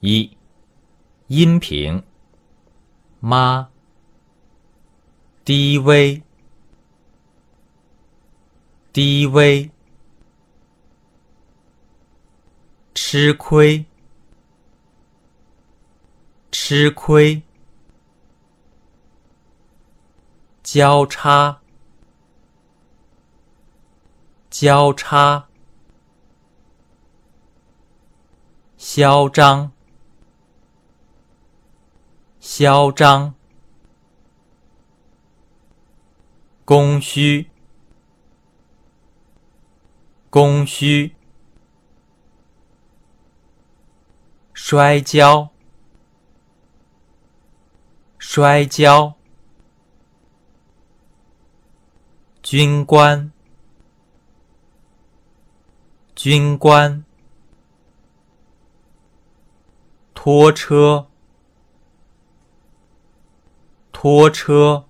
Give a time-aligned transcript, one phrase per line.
[0.00, 0.36] 一、
[1.28, 2.02] 音频，
[3.18, 3.70] 妈，
[5.42, 6.22] 低微，
[8.92, 9.70] 低微，
[12.94, 13.86] 吃亏，
[16.52, 17.42] 吃亏，
[20.62, 21.60] 交叉，
[24.50, 25.48] 交叉，
[28.76, 29.72] 嚣张。
[32.58, 33.34] 嚣张，
[36.64, 37.50] 供需，
[40.30, 41.14] 供需，
[44.54, 45.50] 摔跤，
[48.18, 49.16] 摔跤，
[52.42, 53.30] 军官，
[56.14, 57.04] 军官，
[60.14, 61.08] 拖车。
[64.06, 64.84] 拖车，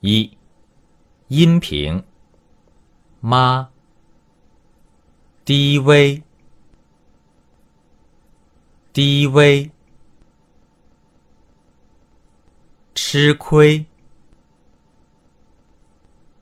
[0.00, 0.36] 一，
[1.28, 2.02] 音频，
[3.20, 3.70] 妈，
[5.44, 6.24] 低微，
[8.92, 9.70] 低微，
[12.92, 13.86] 吃亏，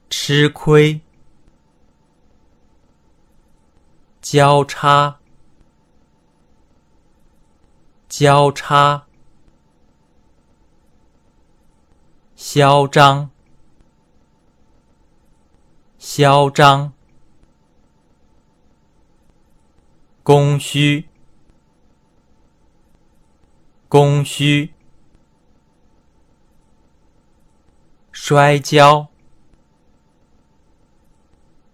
[0.09, 1.03] 吃亏，
[4.23, 5.22] 交叉。
[8.15, 9.07] 交叉，
[12.37, 13.31] 嚣张，
[15.97, 16.93] 嚣张，
[20.23, 21.09] 供需，
[23.89, 24.75] 供需，
[28.13, 29.09] 摔跤，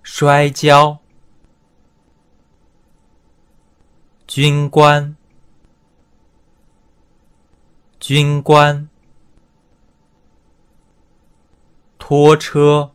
[0.04, 1.00] 摔跤，
[4.28, 5.17] 军官。
[8.08, 8.88] 军官，
[11.98, 12.92] 拖车，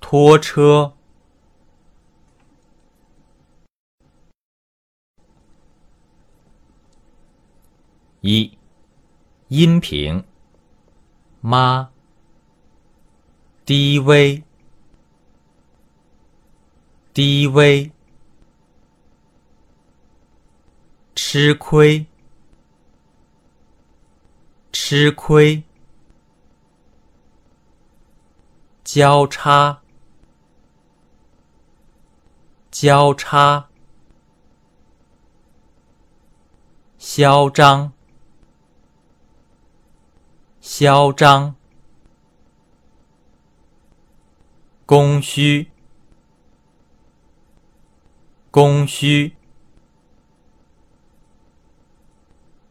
[0.00, 0.94] 拖车，
[8.22, 8.56] 一，
[9.48, 10.24] 音频，
[11.42, 11.90] 妈，
[13.66, 14.42] 低微，
[17.12, 17.92] 低微，
[21.14, 22.06] 吃亏。
[24.94, 25.64] 吃亏，
[28.84, 29.80] 交叉，
[32.70, 33.70] 交叉，
[36.98, 37.94] 嚣张，
[40.60, 41.56] 嚣张，
[44.84, 45.70] 供需，
[48.50, 49.34] 供需，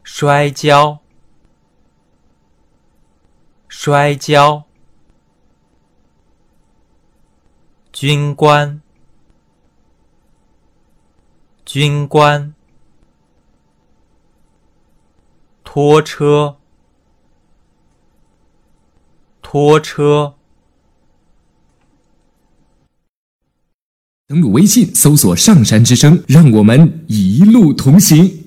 [0.03, 1.01] 摔跤。
[3.84, 4.66] 摔跤，
[7.92, 8.80] 军官，
[11.66, 12.53] 军官，
[15.64, 16.58] 拖车，
[19.41, 20.36] 拖车。
[24.28, 28.41] 登录微信，搜索“上山之声”，让我们一路同行。